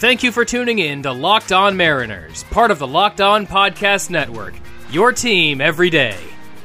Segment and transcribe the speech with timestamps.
[0.00, 4.08] Thank you for tuning in to Locked On Mariners, part of the Locked On Podcast
[4.08, 4.54] Network.
[4.90, 6.16] Your team every day.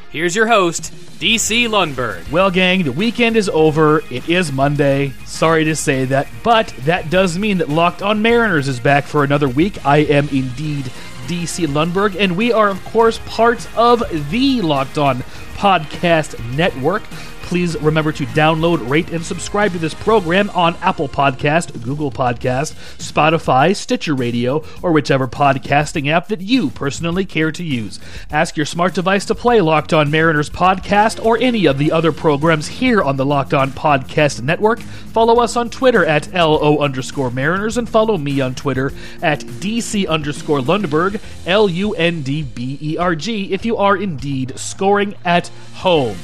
[0.10, 2.32] Here's your host, DC Lundberg.
[2.32, 4.01] Well, gang, the weekend is over.
[4.10, 5.12] It is Monday.
[5.26, 9.26] Sorry to say that, but that does mean that Locked On Mariners is back for
[9.26, 9.86] another week.
[9.86, 10.86] I am indeed
[11.28, 15.17] DC Lundberg, and we are, of course, part of the Locked On
[15.56, 17.04] Podcast Network.
[17.45, 22.73] Please remember to download, rate, and subscribe to this program on Apple Podcast, Google Podcast,
[22.98, 28.00] Spotify, Stitcher Radio, or whichever podcasting app that you personally care to use.
[28.31, 32.12] Ask your smart device to play Locked On Mariners podcast or any of the other
[32.12, 34.80] programs here on the Locked On Podcast Network.
[34.80, 38.91] Follow us on Twitter at LO underscore Mariners and follow me on Twitter
[39.22, 43.95] at DC underscore Lundberg, L U N D B E R G, if you are
[43.95, 46.17] indeed scoring at home.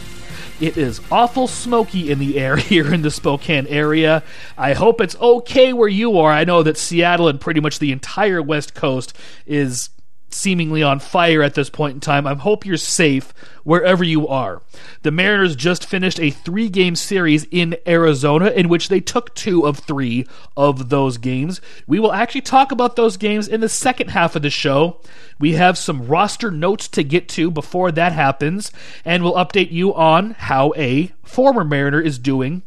[0.61, 4.21] It is awful smoky in the air here in the Spokane area.
[4.57, 6.31] I hope it's okay where you are.
[6.31, 9.89] I know that Seattle and pretty much the entire West Coast is
[10.29, 12.27] seemingly on fire at this point in time.
[12.27, 14.61] I hope you're safe wherever you are.
[15.03, 19.65] The Mariners just finished a three game series in Arizona in which they took two
[19.65, 21.61] of three of those games.
[21.87, 25.01] We will actually talk about those games in the second half of the show.
[25.39, 28.71] We have some roster notes to get to before that happens,
[29.03, 32.61] and we'll update you on how a former Mariner is doing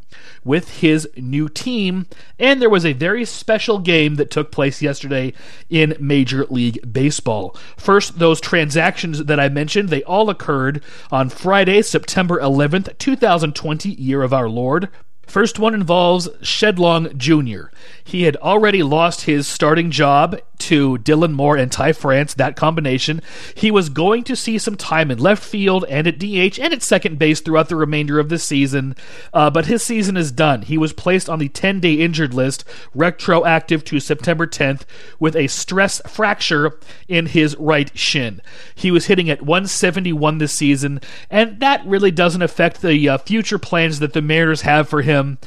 [0.45, 2.07] with his new team.
[2.39, 5.33] And there was a very special game that took place yesterday
[5.71, 7.57] in Major League Baseball.
[7.77, 14.23] First, those transactions that I mentioned, they all occurred on Friday, September 11th, 2020, year
[14.23, 14.89] of our Lord.
[15.27, 17.67] First one involves Shed Long Jr.
[18.03, 23.21] He had already lost his starting job to Dylan Moore and Ty France, that combination.
[23.55, 26.83] He was going to see some time in left field and at DH and at
[26.83, 28.97] second base throughout the remainder of the season,
[29.33, 30.63] uh, but his season is done.
[30.63, 34.83] He was placed on the 10 day injured list, retroactive to September 10th,
[35.19, 36.79] with a stress fracture
[37.09, 38.41] in his right shin.
[38.75, 41.01] He was hitting at 171 this season,
[41.31, 45.39] and that really doesn't affect the uh, future plans that the Mariners have for him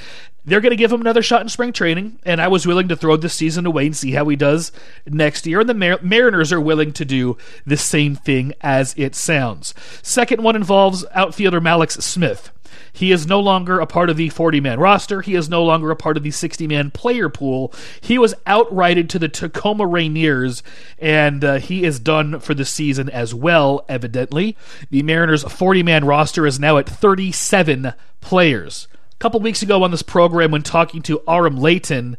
[0.47, 2.96] they're going to give him another shot in spring training, and I was willing to
[2.96, 4.72] throw this season away and see how he does
[5.06, 5.59] next year.
[5.59, 9.74] And the Mar- Mariners are willing to do the same thing as it sounds.
[10.02, 12.52] Second one involves outfielder Mallex Smith.
[12.94, 15.22] He is no longer a part of the 40 man roster.
[15.22, 17.74] He is no longer a part of the 60 man player pool.
[18.00, 20.64] He was outrighted to the Tacoma Rainiers,
[20.97, 24.56] and uh, he is done for the season as well, evidently.
[24.90, 28.88] The Mariners' 40 man roster is now at 37 players.
[29.17, 32.17] A couple weeks ago on this program, when talking to Aram Leighton,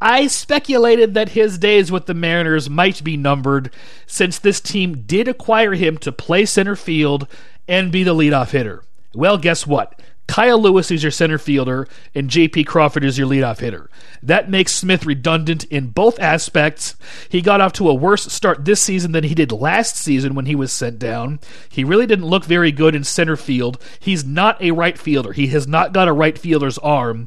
[0.00, 3.72] I speculated that his days with the Mariners might be numbered
[4.04, 7.28] since this team did acquire him to play center field
[7.68, 8.82] and be the leadoff hitter.
[9.14, 10.00] Well, guess what?
[10.30, 12.62] Kyle Lewis is your center fielder, and J.P.
[12.62, 13.90] Crawford is your leadoff hitter.
[14.22, 16.94] That makes Smith redundant in both aspects.
[17.28, 20.46] He got off to a worse start this season than he did last season when
[20.46, 21.40] he was sent down.
[21.68, 23.82] He really didn't look very good in center field.
[23.98, 25.32] He's not a right fielder.
[25.32, 27.26] He has not got a right fielder's arm.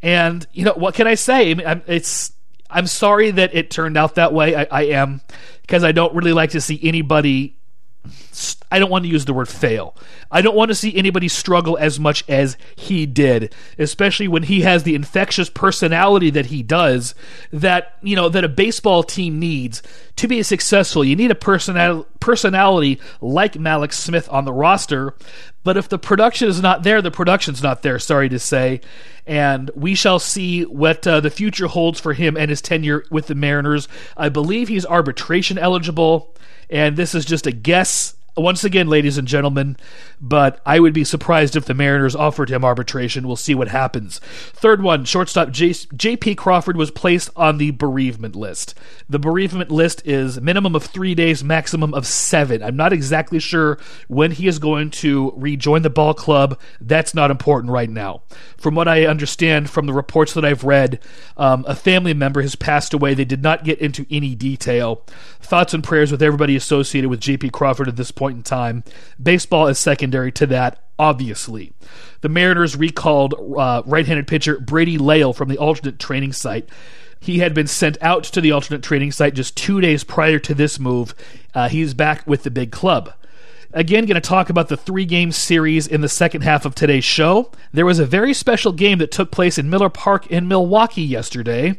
[0.00, 1.50] And you know what can I say?
[1.50, 2.32] I mean, it's
[2.70, 4.56] I'm sorry that it turned out that way.
[4.56, 5.20] I, I am
[5.60, 7.57] because I don't really like to see anybody
[8.70, 9.96] I don't want to use the word fail.
[10.30, 14.60] I don't want to see anybody struggle as much as he did, especially when he
[14.60, 17.14] has the infectious personality that he does
[17.52, 19.82] that, you know, that a baseball team needs
[20.16, 21.04] to be successful.
[21.04, 25.14] You need a personal personality like Mallex Smith on the roster,
[25.64, 28.80] but if the production is not there, the production's not there, sorry to say.
[29.26, 33.26] And we shall see what uh, the future holds for him and his tenure with
[33.26, 33.88] the Mariners.
[34.16, 36.34] I believe he's arbitration eligible
[36.70, 39.76] and this is just a guess once again, ladies and gentlemen,
[40.20, 43.26] but I would be surprised if the Mariners offered him arbitration.
[43.26, 44.18] We'll see what happens.
[44.18, 46.34] Third one, shortstop J.P.
[46.34, 48.74] Crawford was placed on the bereavement list.
[49.08, 52.62] The bereavement list is minimum of three days, maximum of seven.
[52.62, 53.78] I'm not exactly sure
[54.08, 56.58] when he is going to rejoin the ball club.
[56.80, 58.22] That's not important right now.
[58.56, 61.00] From what I understand from the reports that I've read,
[61.36, 63.14] um, a family member has passed away.
[63.14, 65.04] They did not get into any detail.
[65.40, 67.50] Thoughts and prayers with everybody associated with J.P.
[67.50, 68.84] Crawford at this point in time.
[69.22, 71.72] Baseball is secondary to that, obviously.
[72.20, 76.68] The Mariners recalled uh, right handed pitcher Brady Lail from the alternate training site.
[77.20, 80.54] He had been sent out to the alternate training site just two days prior to
[80.54, 81.14] this move.
[81.54, 83.12] Uh, he's back with the big club.
[83.74, 87.04] Again, going to talk about the three game series in the second half of today's
[87.04, 87.52] show.
[87.72, 91.78] There was a very special game that took place in Miller Park in Milwaukee yesterday,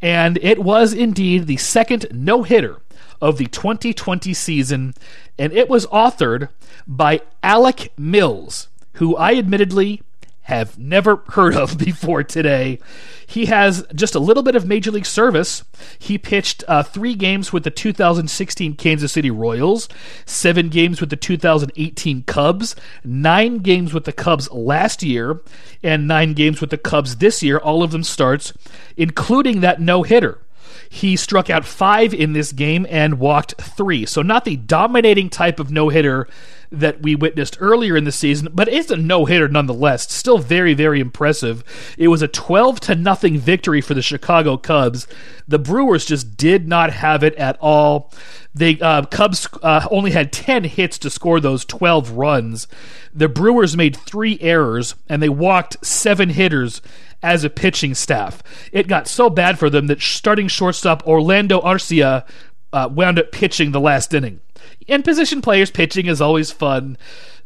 [0.00, 2.78] and it was indeed the second no hitter
[3.20, 4.94] of the 2020 season,
[5.38, 6.48] and it was authored
[6.86, 10.02] by Alec Mills, who I admittedly
[10.46, 12.78] have never heard of before today.
[13.26, 15.64] He has just a little bit of Major League service.
[15.98, 19.88] He pitched uh, three games with the 2016 Kansas City Royals,
[20.24, 25.40] seven games with the 2018 Cubs, nine games with the Cubs last year,
[25.82, 27.58] and nine games with the Cubs this year.
[27.58, 28.52] All of them starts,
[28.96, 30.38] including that no hitter.
[30.88, 34.06] He struck out five in this game and walked three.
[34.06, 36.28] So, not the dominating type of no hitter
[36.70, 40.12] that we witnessed earlier in the season, but it's a no hitter nonetheless.
[40.12, 41.64] Still very, very impressive.
[41.96, 45.06] It was a 12 to nothing victory for the Chicago Cubs.
[45.48, 48.12] The Brewers just did not have it at all.
[48.54, 52.66] The uh, Cubs uh, only had 10 hits to score those 12 runs.
[53.14, 56.80] The Brewers made three errors and they walked seven hitters
[57.22, 58.42] as a pitching staff.
[58.72, 62.26] It got so bad for them that starting shortstop Orlando Arcia
[62.72, 64.40] uh, wound up pitching the last inning.
[64.88, 66.96] And position players pitching is always fun,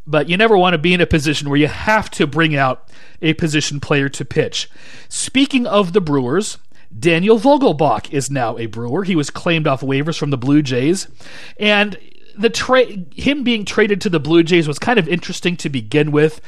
[0.05, 2.89] but you never want to be in a position where you have to bring out
[3.21, 4.69] a position player to pitch.
[5.09, 6.57] Speaking of the Brewers,
[6.97, 9.03] Daniel Vogelbach is now a Brewer.
[9.03, 11.07] He was claimed off waivers from the Blue Jays,
[11.59, 11.97] and
[12.37, 16.11] the trade him being traded to the Blue Jays was kind of interesting to begin
[16.11, 16.41] with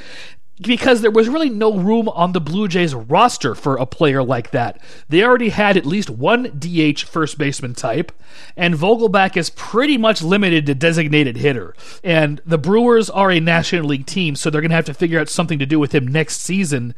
[0.64, 4.52] because there was really no room on the Blue Jays roster for a player like
[4.52, 4.82] that.
[5.10, 8.12] They already had at least one DH first baseman type,
[8.58, 11.76] and Vogelbach is pretty much limited to designated hitter.
[12.04, 15.20] And the Brewers are a National League team, so they're going to have to figure
[15.20, 16.96] out something to do with him next season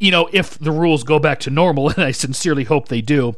[0.00, 3.36] you know, if the rules go back to normal, and I sincerely hope they do.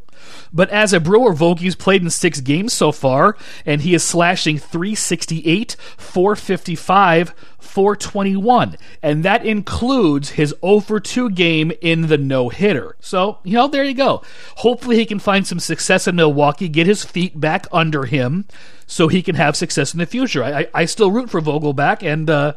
[0.52, 4.58] But as a Brewer, Vogie's played in six games so far, and he is slashing
[4.58, 8.76] 368, 455, 421.
[9.02, 12.96] And that includes his 0 for 2 game in the no hitter.
[13.00, 14.22] So, you know, there you go.
[14.56, 18.46] Hopefully he can find some success in Milwaukee, get his feet back under him
[18.86, 20.42] so he can have success in the future.
[20.42, 22.54] I, I, I still root for Vogelbach, and, uh,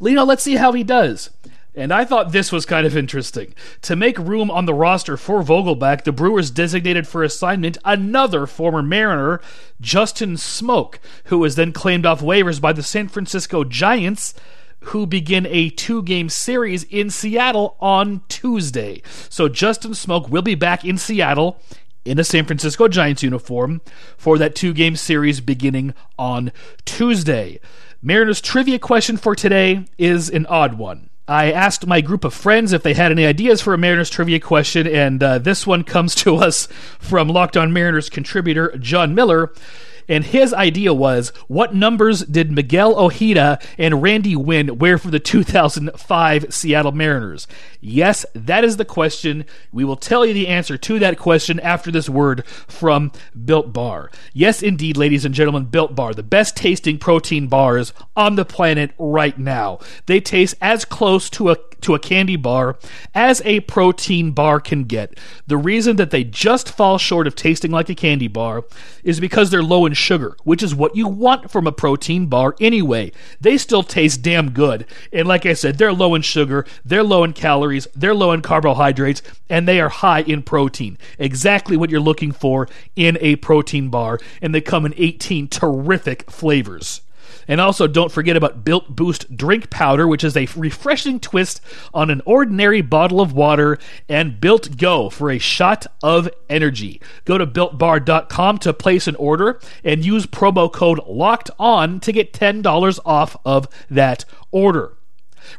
[0.00, 1.30] you know, let's see how he does.
[1.78, 3.54] And I thought this was kind of interesting.
[3.82, 8.82] To make room on the roster for Vogelbach, the Brewers designated for assignment another former
[8.82, 9.42] Mariner,
[9.78, 14.32] Justin Smoak, who was then claimed off waivers by the San Francisco Giants,
[14.84, 19.02] who begin a two game series in Seattle on Tuesday.
[19.28, 21.60] So Justin Smoak will be back in Seattle
[22.06, 23.82] in a San Francisco Giants uniform
[24.16, 26.52] for that two game series beginning on
[26.86, 27.60] Tuesday.
[28.00, 31.10] Mariners trivia question for today is an odd one.
[31.28, 34.38] I asked my group of friends if they had any ideas for a Mariners trivia
[34.38, 36.68] question, and uh, this one comes to us
[37.00, 39.52] from Locked On Mariners contributor John Miller,
[40.08, 45.20] and his idea was what numbers did Miguel Ojeda and Randy Winn wear for the
[45.20, 47.46] 2005 Seattle Mariners?
[47.80, 49.44] Yes, that is the question.
[49.72, 53.12] We will tell you the answer to that question after this word from
[53.44, 54.10] Built Bar.
[54.32, 58.92] Yes, indeed, ladies and gentlemen, Built Bar, the best tasting protein bars on the planet
[58.98, 59.78] right now.
[60.06, 62.76] They taste as close to a to a candy bar
[63.14, 65.18] as a protein bar can get.
[65.46, 68.64] The reason that they just fall short of tasting like a candy bar
[69.04, 72.54] is because they're low in sugar, which is what you want from a protein bar
[72.60, 73.12] anyway.
[73.40, 74.86] They still taste damn good.
[75.12, 78.42] And like I said, they're low in sugar, they're low in calories, they're low in
[78.42, 80.98] carbohydrates, and they are high in protein.
[81.18, 84.18] Exactly what you're looking for in a protein bar.
[84.42, 87.02] And they come in 18 terrific flavors.
[87.48, 91.60] And also, don't forget about Built Boost Drink Powder, which is a refreshing twist
[91.94, 97.00] on an ordinary bottle of water, and Built Go for a shot of energy.
[97.24, 102.32] Go to builtbar.com to place an order and use promo code LOCKED ON to get
[102.32, 104.94] $10 off of that order.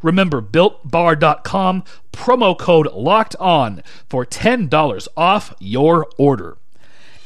[0.02, 6.58] Remember, builtbar.com, promo code locked on for $10 off your order.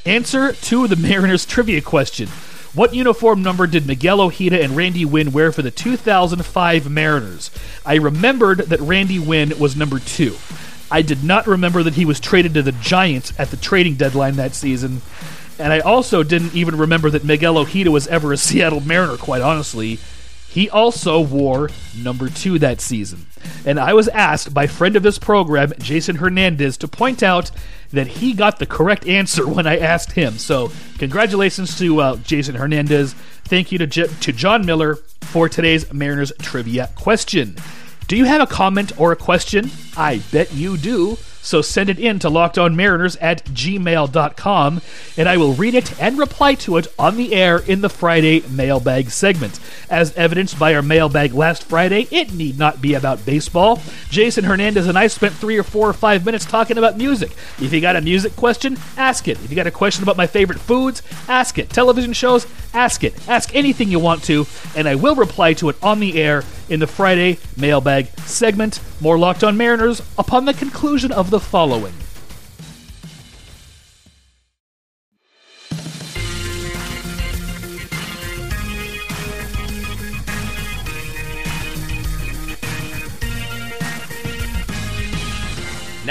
[0.06, 2.28] Answer to the Mariners trivia question
[2.74, 7.52] what uniform number did Miguel Ojeda and Randy Winn wear for the 2005 Mariners?
[7.86, 10.38] I remembered that Randy Winn was number two.
[10.90, 14.36] I did not remember that he was traded to the Giants at the trading deadline
[14.38, 15.02] that season.
[15.60, 19.42] And I also didn't even remember that Miguel Ojeda was ever a Seattle Mariner, quite
[19.42, 20.00] honestly.
[20.52, 23.26] He also wore number two that season.
[23.66, 27.52] And I was asked by friend of this program, Jason Hernandez, to point out
[27.92, 30.34] that he got the correct answer when I asked him.
[30.34, 33.14] So, congratulations to uh, Jason Hernandez.
[33.46, 37.56] Thank you to, J- to John Miller for today's Mariners trivia question.
[38.10, 39.72] Do you have a comment or a question?
[39.96, 41.18] I bet you do.
[41.42, 44.82] So send it in to lockedonmariners at gmail.com,
[45.18, 48.44] and I will read it and reply to it on the air in the Friday
[48.50, 49.60] mailbag segment.
[49.90, 53.82] As evidenced by our mailbag last Friday, it need not be about baseball.
[54.10, 57.32] Jason Hernandez and I spent three or four or five minutes talking about music.
[57.60, 59.44] If you got a music question, ask it.
[59.44, 61.70] If you got a question about my favorite foods, ask it.
[61.70, 63.28] Television shows, ask it.
[63.28, 64.46] Ask anything you want to,
[64.76, 68.80] and I will reply to it on the air in the Friday mailbag segment.
[69.02, 71.94] More Locked On Mariners upon the conclusion of the following.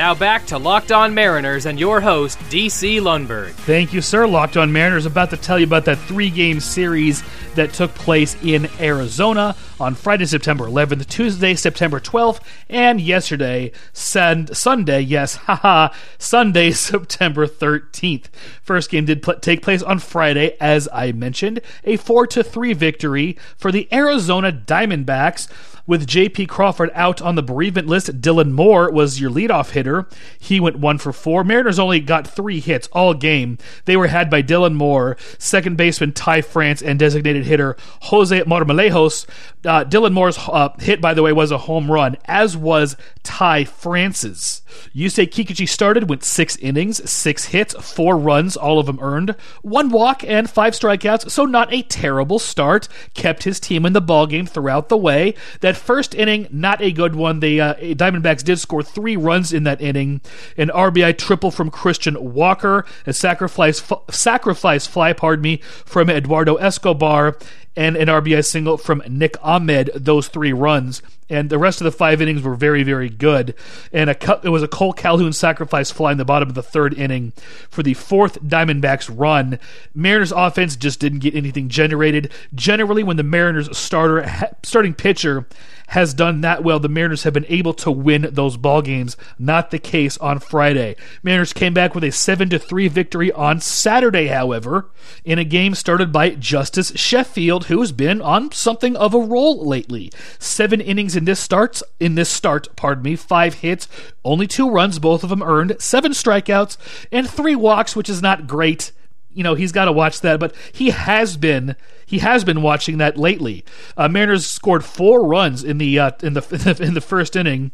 [0.01, 3.51] Now back to Locked On Mariners and your host, DC Lundberg.
[3.51, 4.27] Thank you, sir.
[4.27, 7.23] Locked On Mariners about to tell you about that three game series
[7.55, 12.41] that took place in Arizona on Friday, September 11th, Tuesday, September 12th,
[12.71, 18.27] and yesterday, sun- Sunday, yes, haha, Sunday, September 13th.
[18.63, 22.73] First game did pl- take place on Friday, as I mentioned, a 4 to 3
[22.73, 25.49] victory for the Arizona Diamondbacks.
[25.87, 26.47] With J.P.
[26.47, 30.09] Crawford out on the bereavement list, Dylan Moore was your leadoff hitter.
[30.39, 31.45] He went one for four.
[31.45, 33.59] Mariners only got three hits all game.
[33.85, 39.27] They were had by Dylan Moore, second baseman Ty France, and designated hitter Jose Marmolejos.
[39.65, 43.65] Uh, Dylan Moore's uh, hit, by the way, was a home run, as was Ty
[43.65, 44.63] France's.
[44.95, 49.89] Yusei Kikuchi started, went six innings, six hits, four runs, all of them earned, one
[49.91, 52.89] walk, and five strikeouts, so not a terrible start.
[53.15, 55.35] Kept his team in the ballgame throughout the way.
[55.61, 57.41] That first inning, not a good one.
[57.41, 60.21] The uh, Diamondbacks did score three runs in that inning.
[60.57, 67.37] An RBI triple from Christian Walker, a sacrifice sacrifice fly, pardon me, from Eduardo Escobar,
[67.77, 69.91] and an RBI single from Nick Ahmed.
[69.95, 73.55] Those three runs and the rest of the five innings were very, very good.
[73.93, 76.93] And a, it was a Cole Calhoun sacrifice fly in the bottom of the third
[76.93, 77.33] inning
[77.71, 79.59] for the fourth Diamondbacks run.
[79.95, 82.33] Mariners offense just didn't get anything generated.
[82.55, 84.29] Generally, when the Mariners starter
[84.65, 85.47] starting pitcher
[85.91, 89.17] has done that well, the Mariners have been able to win those ball games.
[89.39, 90.95] Not the case on Friday.
[91.23, 94.91] Mariners came back with a seven to three victory on Saturday, however,
[95.25, 99.67] in a game started by Justus Sheffield, who has been on something of a roll
[99.67, 100.13] lately.
[100.39, 103.89] Seven innings in this starts in this start, pardon me, five hits,
[104.25, 106.77] only two runs, both of them earned, seven strikeouts,
[107.11, 108.93] and three walks, which is not great.
[109.33, 111.77] You know, he's got to watch that, but he has been
[112.11, 113.65] he has been watching that lately.
[113.97, 117.71] Uh, Mariners scored four runs in the uh, in the in the first inning.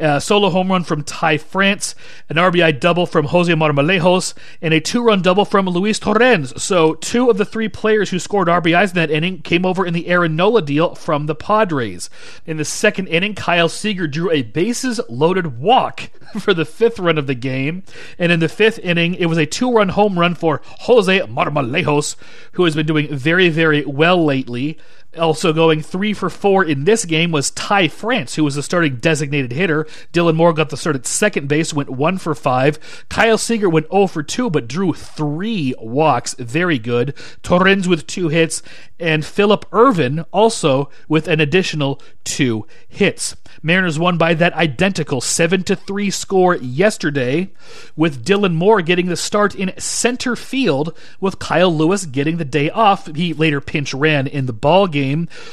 [0.00, 1.96] Uh, solo home run from Ty France,
[2.28, 6.62] an RBI double from Jose Marmolejos, and a two-run double from Luis Torrens.
[6.62, 9.92] So two of the three players who scored RBIs in that inning came over in
[9.92, 12.08] the Austin Nola deal from the Padres.
[12.46, 17.26] In the second inning, Kyle Seager drew a bases-loaded walk for the fifth run of
[17.26, 17.82] the game,
[18.18, 22.16] and in the fifth inning, it was a two-run home run for Jose Marmolejos,
[22.52, 24.78] who has been doing very very well lately.
[25.18, 28.96] Also going three for four in this game was Ty France, who was the starting
[28.96, 29.84] designated hitter.
[30.12, 32.78] Dylan Moore got the start at second base, went one for five.
[33.08, 36.34] Kyle Seager went 0 for two, but drew three walks.
[36.34, 37.14] Very good.
[37.42, 38.62] Torrens with two hits,
[39.00, 43.34] and Phillip Ervin also with an additional two hits.
[43.62, 47.50] Mariners won by that identical 7 to 3 score yesterday,
[47.96, 52.70] with Dylan Moore getting the start in center field, with Kyle Lewis getting the day
[52.70, 53.08] off.
[53.16, 54.99] He later pinch ran in the ball game.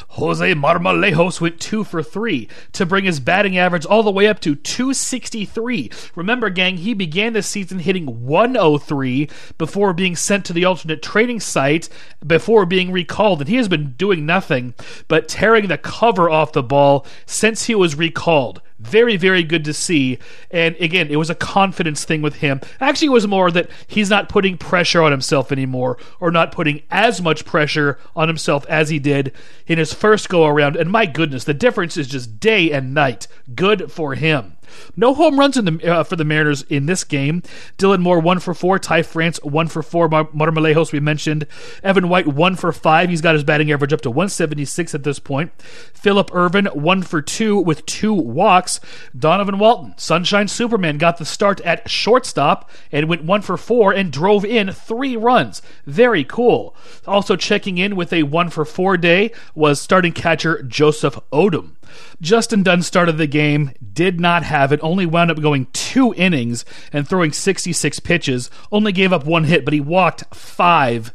[0.10, 4.40] Jose Marmolejos went 2 for 3 to bring his batting average all the way up
[4.42, 5.90] to 263.
[6.16, 11.40] Remember, gang, he began the season hitting 103 before being sent to the alternate training
[11.40, 11.90] site
[12.26, 14.74] before being recalled, and he has been doing nothing
[15.08, 18.62] but tearing the cover off the ball since he was recalled.
[18.80, 20.20] Very, very good to see.
[20.52, 22.62] And again, it was a confidence thing with him.
[22.80, 26.84] Actually, it was more that he's not putting pressure on himself anymore, or not putting
[26.92, 29.34] as much pressure on himself as he did
[29.66, 30.76] in his first go around.
[30.76, 33.28] And my goodness, the difference is just day and night.
[33.56, 34.57] Good for him.
[34.96, 37.44] No home runs the uh, for the Mariners in this game.
[37.78, 38.80] Dylan Moore one for four.
[38.80, 40.08] Ty France one for four.
[40.10, 41.48] Mar- Marmolejos we mentioned.
[41.84, 43.10] Evan White one for five.
[43.10, 45.52] He's got his batting average up to 176 at this point.
[45.62, 48.80] Phillip Ervin one for two with two walks.
[49.18, 54.12] Donovan Walton, Sunshine Superman, got the start at shortstop and went one for four and
[54.12, 55.62] drove in three runs.
[55.86, 56.76] Very cool.
[57.06, 61.77] Also checking in with a one for four day was starting catcher Joseph Odom.
[62.22, 66.66] Justin Dunn started the game, did not have it, only wound up going two innings
[66.92, 71.14] and throwing 66 pitches, only gave up one hit, but he walked five.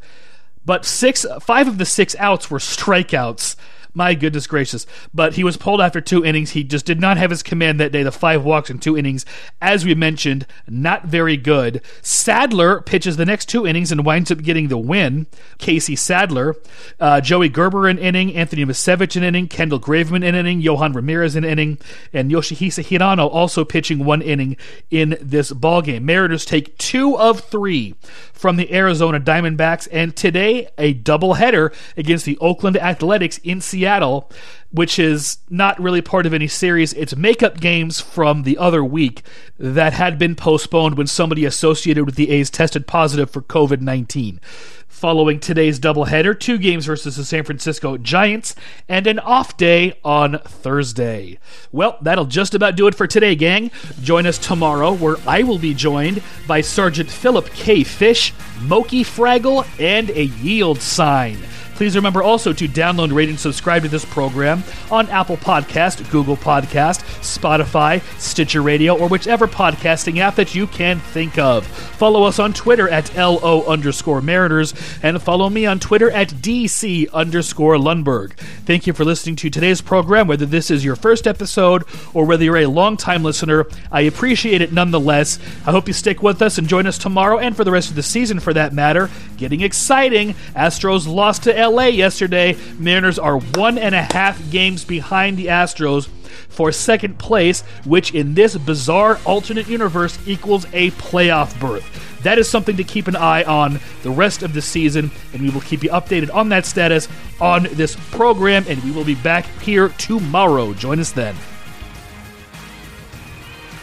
[0.65, 3.55] But six, five of the six outs were strikeouts.
[3.95, 4.87] My goodness gracious.
[5.13, 6.51] But he was pulled after two innings.
[6.51, 8.01] He just did not have his command that day.
[8.01, 9.23] The five walks in two innings,
[9.61, 11.81] as we mentioned, not very good.
[12.01, 15.27] Sadler pitches the next two innings and winds up getting the win.
[15.59, 16.55] Casey Sadler.
[16.99, 18.33] Uh, Joey Gerber an inning.
[18.33, 19.47] Anthony Misiewicz an inning.
[19.47, 20.61] Kendall Graveman an inning.
[20.61, 21.77] Yohan Ramirez an inning.
[22.11, 24.57] And Yoshihisa Hirano also pitching one inning
[24.89, 26.03] in this ball game.
[26.03, 27.93] Mariners take two of three
[28.33, 29.87] from the Arizona Diamondbacks.
[29.91, 34.31] And today, a doubleheader against the Oakland Athletics in Seattle Seattle,
[34.71, 36.93] which is not really part of any series.
[36.93, 39.23] It's makeup games from the other week
[39.59, 44.39] that had been postponed when somebody associated with the A's tested positive for COVID 19
[44.87, 48.55] following today's doubleheader, two games versus the San Francisco Giants,
[48.87, 51.37] and an off day on Thursday.
[51.73, 53.69] Well, that'll just about do it for today, gang.
[54.01, 57.83] Join us tomorrow, where I will be joined by Sergeant Philip K.
[57.83, 61.37] Fish, Moki Fraggle, and a yield sign.
[61.75, 66.37] Please remember also to download, rate, and subscribe to this program on Apple Podcast, Google
[66.37, 71.65] Podcast, Spotify, Stitcher Radio, or whichever podcasting app that you can think of.
[71.65, 77.11] Follow us on Twitter at LO underscore Mariners, and follow me on Twitter at DC
[77.11, 78.33] underscore Lundberg.
[78.65, 82.43] Thank you for listening to today's program, whether this is your first episode or whether
[82.43, 83.65] you're a long-time listener.
[83.91, 85.39] I appreciate it nonetheless.
[85.65, 87.95] I hope you stick with us and join us tomorrow and for the rest of
[87.95, 89.09] the season for that matter.
[89.37, 90.33] Getting exciting.
[90.55, 92.57] Astros lost to LA yesterday.
[92.77, 96.07] Mariners are one and a half games behind the Astros
[96.49, 102.21] for second place, which in this bizarre alternate universe equals a playoff berth.
[102.23, 105.49] That is something to keep an eye on the rest of the season, and we
[105.49, 107.07] will keep you updated on that status
[107.41, 110.73] on this program, and we will be back here tomorrow.
[110.73, 111.35] Join us then.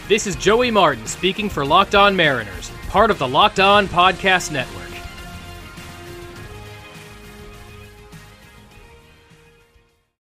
[0.09, 4.51] This is Joey Martin speaking for Locked On Mariners, part of the Locked On Podcast
[4.51, 4.90] Network.